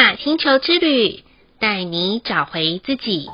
[0.00, 1.22] 雅星球之旅，
[1.60, 3.26] 带你找回自己。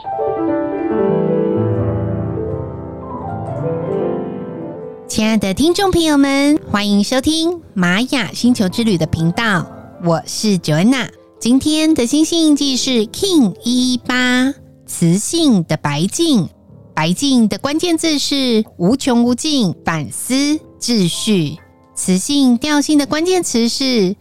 [5.06, 9.64] 亲爱的听众朋友们，欢迎收听玛雅星球之旅的频道，
[10.04, 11.08] 我是 Joanna。
[11.38, 14.52] 今天的星星印记是 Kin 一一八，
[14.86, 16.48] 磁性的白镜。
[16.96, 20.34] 白镜的关键字是无穷无尽、反思、
[20.80, 21.58] 秩序。
[21.94, 24.16] 磁性调性的关键词是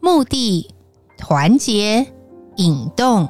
[0.00, 0.70] 目的、
[1.18, 2.06] 团结、
[2.56, 3.28] 引动。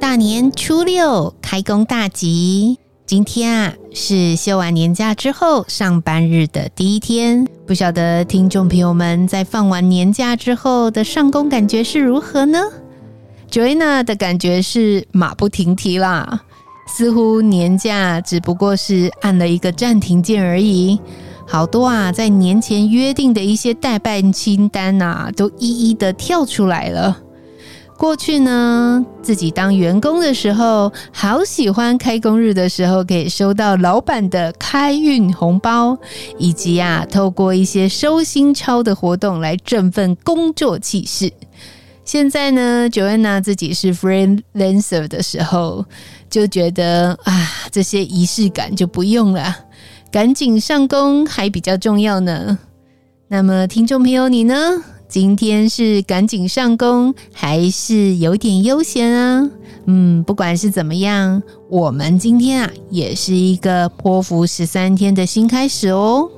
[0.00, 7.44] 大年初六开工大吉，今天啊是休完年假之后上班日的第一天。
[7.66, 12.60] 不晓得听众朋友们在放完年假之后的上工感觉是如何呢
[13.50, 16.40] ？Joanna 的感觉是马不停蹄啦。
[16.86, 20.98] 似乎年假只不过是按了一个暂停键而已，
[21.50, 27.18] 好多啊，在年前约定的一些待办清单啊，都一一的跳出来了。
[27.98, 35.98] 过去呢，自己当员工的时候，好喜欢开工日的时候可以收到老板的开运红包，
[36.38, 41.32] 以及啊，透过一些收心操的活动来振奋工作气势。
[42.04, 45.84] 现在呢，Joanna 自己是 freelancer 的时候，
[46.30, 49.54] 就觉得啊，这些仪式感就不用了，
[50.10, 52.58] 赶紧上工还比较重要呢。
[53.28, 54.82] 那么，听众朋友你呢？
[55.06, 59.48] 今天是赶紧上工，还是有点悠闲啊？
[59.86, 66.28] 嗯，不管是怎么样，我们今天啊，也是一个波符十三天的新开始哦。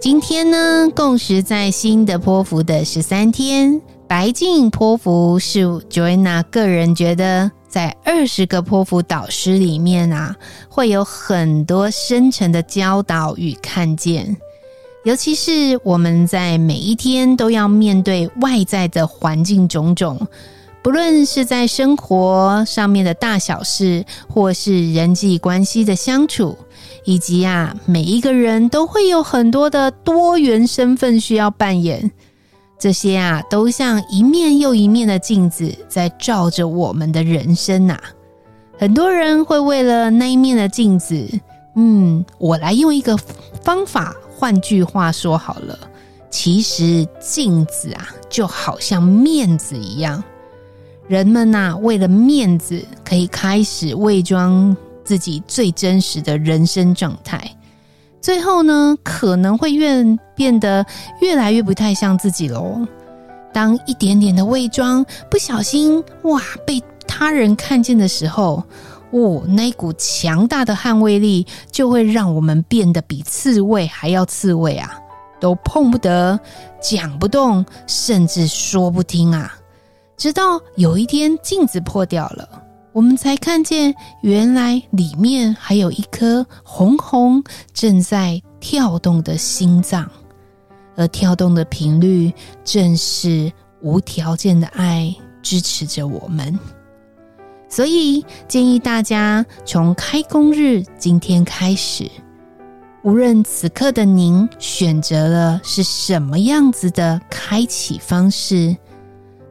[0.00, 10.36] 今天呢，共识在新的波符的十三天，白镜波符是 Joanna 个人觉得，在二十个泼妇导师里面啊，
[10.68, 14.36] 会有很多深层的教导与看见，
[15.04, 20.20] 尤其是我们在每一天都要面对外在的环境种种，
[20.82, 26.54] 不论是在生活上面的大小事，或是人际关系的相处。
[27.04, 32.12] 以及啊，每一个人都会有很多的多元身份需要扮演，
[32.82, 37.96] 这些啊，都像一面又一面的镜子在照着我们的人生呐。
[38.76, 41.24] 很多人会为了那一面的镜子，
[41.76, 43.16] 嗯，我来用一个
[43.62, 45.78] 方法，换句话说好了，
[46.28, 50.20] 其实镜子啊，就好像面子一样，
[51.06, 54.76] 人们呐，为了面子，可以开始伪装。
[55.04, 57.48] 自己最真实的人生状态，
[58.22, 60.04] 最后呢，可能会越
[60.36, 60.86] 变得
[61.20, 62.86] 越来越不太像自己喽。
[63.52, 68.62] 当一点点的伪装不小心哇被他人看见的时候，
[69.10, 74.94] 哦，那股强大的捍卫力就会让我们变得比刺猬还要刺猬啊，
[75.40, 76.38] 都碰不得，
[76.80, 79.52] 讲不动，甚至说不听啊。
[80.16, 82.61] 直到有一天镜子破掉了。
[82.92, 87.42] 我们才看见，原来里面还有一颗红红
[87.72, 90.10] 正在跳动的心脏，
[90.94, 92.30] 而跳动的频率
[92.62, 93.50] 正是
[93.80, 96.58] 无条件的爱支持着我们。
[97.66, 102.10] 所以建议大家从开工日今天开始，
[103.02, 108.76] 无论此刻的您选择了是什么样子的开启方式。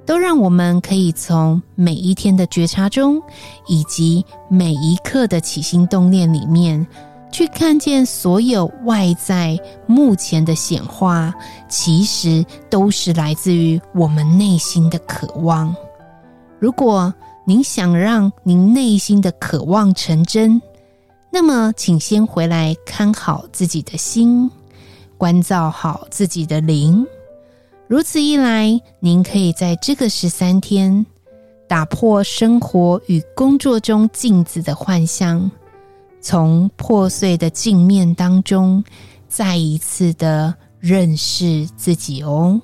[0.06, 3.22] 都让我们可以从每一天的觉察中，
[3.67, 6.85] 以及每一刻的起心动念里面，
[7.31, 9.57] 去看见所有外在
[9.88, 11.34] 目前的显化，
[11.69, 15.73] 其实都是来自于我们内心的渴望。
[16.59, 17.13] 如果
[17.45, 20.62] 您想让您内心的渴望成真，
[21.31, 24.51] 那么请先回来看好自己的心，
[25.18, 27.06] 关照好自己的灵。
[27.91, 31.06] 如此一来，您可以在这个十三天
[31.68, 35.51] 打破生活与工作中镜子的幻象，
[36.21, 38.81] 从破碎的镜面当中，
[39.27, 42.62] 再一次的认识自己哦。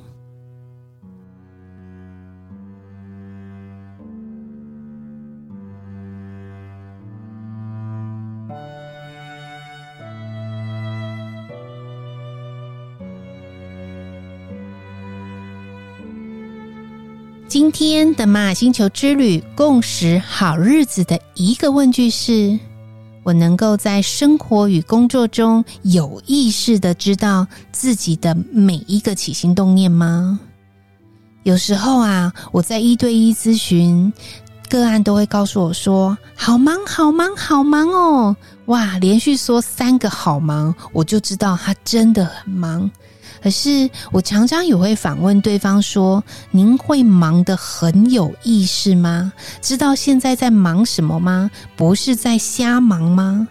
[17.48, 22.60] 今天的玛雅星球之旅共识好日子的一个问句是：
[23.24, 30.42] 我能够在生活与工作中有意识地知道自己的每一个起心动念吗？
[31.44, 34.12] 有时候啊，我在一对一咨询
[34.68, 38.36] 个案都会告诉我说：“好忙，好忙，好忙哦！”
[38.68, 42.92] 哇，连续说三个好忙，我就知道他真的很忙。
[43.42, 49.32] 可是我常常也会反问对方说：“您会忙得很有意识吗？
[49.62, 51.50] 知道现在在忙什么吗？
[51.76, 53.48] 不是在瞎忙吗？”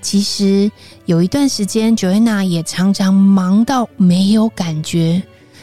[0.00, 0.70] 其实
[1.06, 5.20] 有一段时间，Joanna 也常常忙到没有感觉。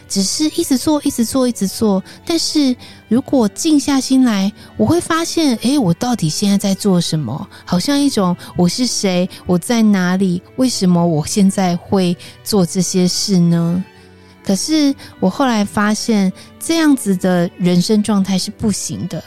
[0.07, 2.03] 只是一直做，一直做，一直做。
[2.25, 2.75] 但是
[3.07, 7.47] 如果静下心来，我会发现，诶，我到底现在在做什么？
[7.65, 10.41] 好像一种我是谁，我在哪里？
[10.57, 13.83] 为什么我现在会做这些事呢？
[14.45, 19.23] 可是我后来发现，这样子的人生状态是不行的。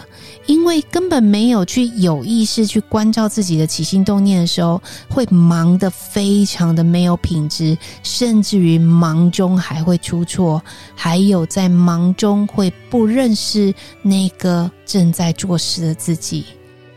[0.47, 10.63] 因为根本没有去有意识去关照自己的起心动念的时候，会忙得非常的没有品质，甚至于忙中还会出错，
[10.95, 16.47] 还有在忙中会不认识那个正在做事的自己。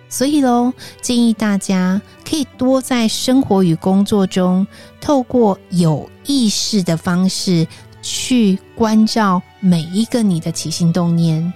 [0.07, 0.71] 所以喽，
[1.01, 4.65] 建议大家可以多在生活与工作中，
[5.01, 7.67] 透过有意识的方式
[8.01, 11.53] 去关照每一个你的起心动念。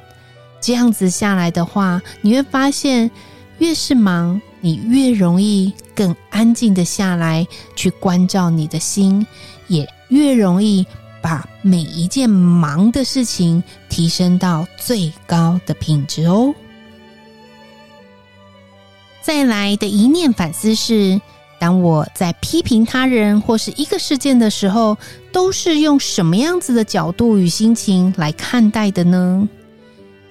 [0.62, 3.09] 这样子下来的话，你会发现，
[3.59, 9.25] 越是忙，你越容易更安静的下来，去关照你的心，
[9.68, 10.86] 也越容易
[11.21, 16.53] 把每一件忙的事情提升到最高的品质哦。
[19.21, 21.19] 再来的一念反思是：
[21.65, 24.95] 当我在批评他人或是一个事件的时候，
[25.31, 29.50] 都是用什么样子的角度与心情来看待的呢？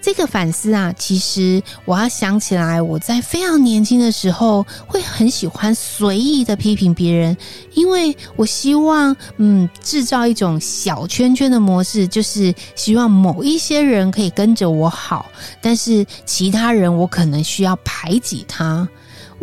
[0.01, 7.37] 这个反思啊，其实我要想起来，我在非常年轻的时候，会很喜欢随意的批评别人，
[7.73, 15.27] 因为我希望，嗯，制造一种小圈圈的模式，就是希望某一些人可以跟着我好，
[15.61, 18.89] 但是其他人我可能需要排挤他。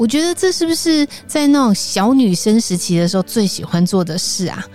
[0.01, 4.65] 我觉得这是不是在那种小女生时期的时候最喜欢做的事啊？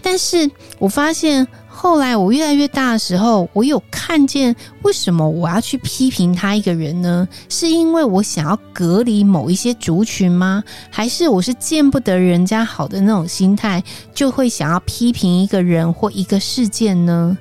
[0.00, 0.48] 但是
[0.78, 1.46] 我发现。
[1.78, 7.28] 后来我越来越大的时候，我有看见为什么我要去批评他一个人呢？
[7.50, 10.64] 是因为我想要隔离某一些族群吗？
[10.90, 13.84] 还是我是见不得人家好的那种心态，
[14.14, 17.36] 就会想要批评一个人或一个事件呢？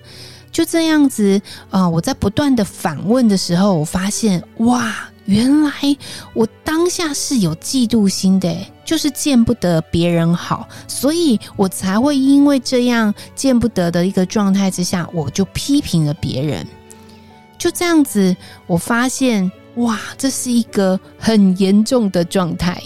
[0.52, 4.94] 就这样子啊，我在不断的反问的时候，我发现哇。
[5.26, 5.72] 原来
[6.34, 8.56] 我当下是有嫉妒心的，
[8.86, 16.68] 就是见不得别人好，所以我才会因为这样见不得的一个状态之下，我就批评了别人。
[17.58, 18.36] 就这样子，
[18.68, 22.80] 我发现哇，这是一个很严重的状态。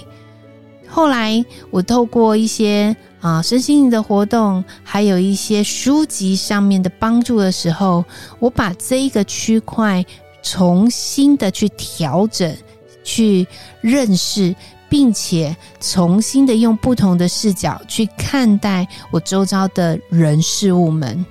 [0.88, 8.06] 后来我透过一些啊身心灵的活动，还有一些书籍上面的帮助的时候，
[8.40, 10.06] 我把这一个区块。
[10.42, 12.56] 重新的去调整、
[13.04, 13.48] 去
[13.82, 14.56] 认识，
[14.88, 21.26] 并且重新的用不同的视角去看待我周遭的人事物们。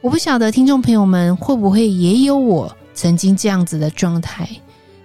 [0.00, 4.48] 我不晓得听众朋友们会不会也有我曾经这样子的状态？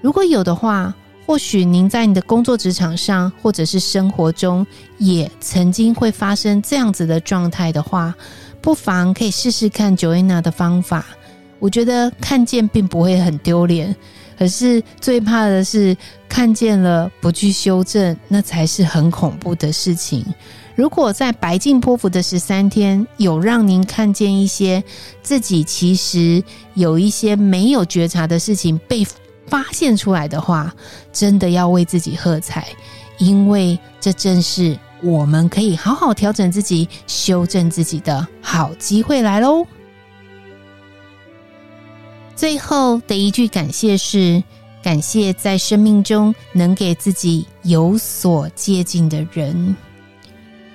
[0.02, 0.94] 如果有的话，
[1.26, 4.66] 或许您在你的工作职场上，或者是生活中，
[4.98, 8.14] 也曾经会发生这样子的状态的话，
[8.62, 11.06] 不妨可以试试看 Joanna 的方法。
[11.64, 13.96] 我觉得看见并不会很丢脸，
[14.38, 15.96] 可是最怕的是
[16.28, 20.26] 看见了不去修正，那才是很恐怖的事情。
[20.76, 24.84] 如果在白镜波符的十三天，有让您看见一些
[25.22, 29.08] 自己其实有一些没有觉察的事情被
[29.48, 30.76] 发现出来的话，
[31.14, 32.68] 真的要为自己喝彩，
[33.20, 39.66] 因为这正是我们可以好好调整自己、修正自己的好机会来喽。
[42.36, 44.44] 最后的一句感谢是：
[44.82, 49.76] 感谢在生命中能给自己有所接近的人。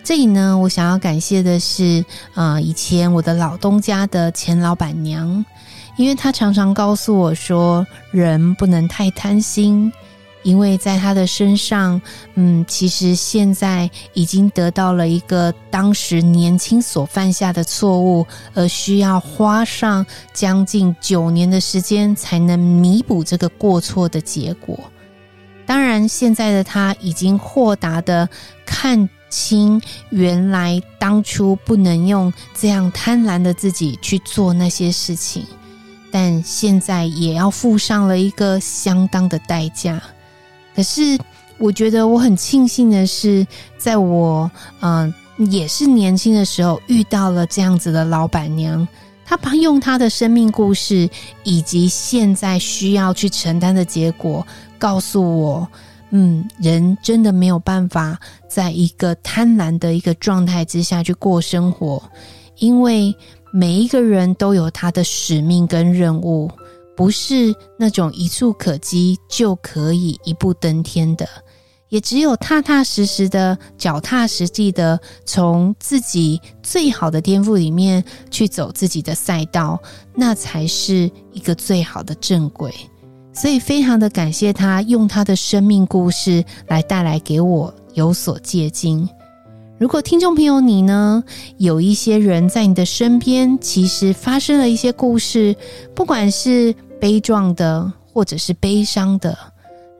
[0.02, 5.44] 这里呢，我想要感谢的是，啊、以前我的老东家的前老板娘，
[5.98, 9.92] 因为她常常告诉我说，人不能太贪心。
[10.48, 12.00] 因为在他的身上，
[12.36, 24.80] 嗯，其实现在已经得到了一个当时年轻所犯下的错误，而需要花上将近九年的时间才能弥补这个过错的结果。
[25.66, 28.26] 当然，现在的他已经豁达的
[28.64, 29.78] 看清，
[30.08, 35.44] 原来当初不能用这样贪婪的自己去做那些事情，
[36.10, 40.00] 但现在也要付上了一个相当的代价。
[40.78, 41.18] 可是，
[41.58, 43.44] 我觉得我很庆幸的是，
[43.76, 44.48] 在我
[44.80, 45.12] 嗯、
[45.50, 48.86] 也是年轻的时候，遇到了这样子的老板娘。
[49.24, 51.10] 她把用她的生命故事，
[51.42, 54.46] 以及现在需要去承担的结果，
[54.78, 55.68] 告诉我，
[56.10, 58.16] 嗯，人真的没有办法
[58.46, 62.00] 在一个贪婪的一个状态之下去过生活，
[62.58, 63.12] 因为
[63.50, 66.48] 每一个人都有他的使命跟任务，
[66.98, 71.28] 不是那种一触可及就可以一步登天的。
[71.90, 78.02] 也只有踏踏实实的、脚踏实地的，从自己最好的天赋里面
[78.32, 79.80] 去走自己的赛道，
[80.12, 82.74] 那才是一个最好的正轨。
[83.32, 89.08] 所以，非常的感谢他用他的生命故事来带来给我有所借鉴。
[89.78, 91.22] 如果听众朋友你呢，
[91.58, 95.54] 有一些人在你的身边，其实发生了一些故事，
[95.94, 99.36] 不管是悲壮的，或者是悲伤的。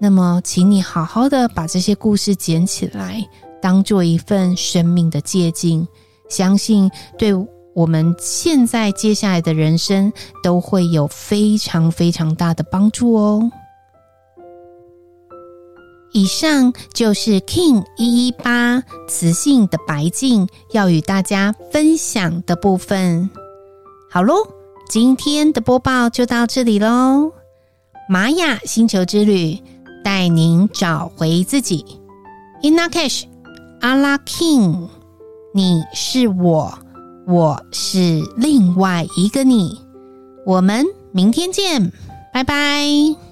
[0.00, 3.26] 那么，请你好好的把这些故事捡起来，
[3.60, 5.86] 当做一份生命的借鉴，
[6.28, 7.34] 相信对
[7.74, 10.12] 我们现在接下来的人生
[10.42, 13.50] 都会有非常非常大的帮助哦。
[16.12, 23.28] 以上就是 King 一一八磁性的白镜要与大家分享的部分。
[24.10, 24.34] 好喽，
[24.88, 27.32] 今天的播报就到这里喽，
[28.08, 29.58] 玛雅星球之旅。
[30.02, 31.84] 带您找回自己
[32.62, 33.24] ，In Lak'ech，
[33.80, 34.88] 阿拉 King，
[35.52, 36.78] 你是我，
[37.26, 39.78] 我是另外一个你，
[40.46, 41.92] 我们明天见，
[42.32, 43.27] 拜拜。